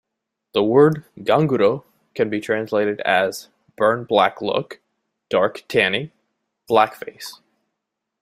The 0.55 0.63
word 0.63 1.05
"ganguro" 1.15 1.83
can 2.15 2.27
be 2.31 2.39
translated 2.41 3.01
as 3.01 3.49
"burn-black 3.77 4.41
look", 4.41 4.81
"dark 5.29 5.63
tanning", 5.67 6.09
"black-face". 6.67 7.39